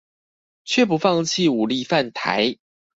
[0.65, 2.57] 卻不放棄武力犯台